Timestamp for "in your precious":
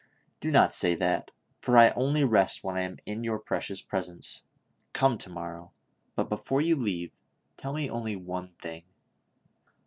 3.05-3.83